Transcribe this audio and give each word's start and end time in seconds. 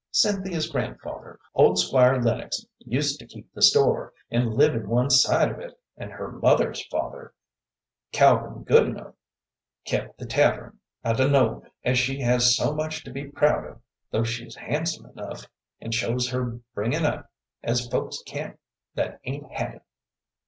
Cynthia's 0.09 0.67
grandfather, 0.67 1.37
old 1.53 1.77
Squire 1.77 2.19
Lennox, 2.19 2.65
used 2.79 3.19
to 3.19 3.27
keep 3.27 3.53
the 3.53 3.61
store, 3.61 4.13
and 4.31 4.55
live 4.55 4.73
in 4.73 4.89
one 4.89 5.11
side 5.11 5.51
of 5.51 5.59
it, 5.59 5.79
and 5.95 6.09
her 6.11 6.31
mother's 6.31 6.83
father, 6.87 7.35
Calvin 8.11 8.63
Goodenough, 8.63 9.13
kept 9.85 10.17
the 10.17 10.25
tavern. 10.25 10.79
I 11.03 11.13
dunno 11.13 11.61
as 11.83 11.99
she 11.99 12.19
has 12.21 12.57
so 12.57 12.73
much 12.73 13.03
to 13.03 13.11
be 13.11 13.25
proud 13.25 13.63
of, 13.63 13.79
though 14.09 14.23
she's 14.23 14.55
handsome 14.55 15.05
enough, 15.05 15.45
and 15.79 15.93
shows 15.93 16.29
her 16.31 16.59
bringin' 16.73 17.05
up, 17.05 17.29
as 17.61 17.87
folks 17.87 18.23
can't 18.25 18.59
that 18.95 19.19
ain't 19.25 19.51
had 19.51 19.75
it." 19.75 19.81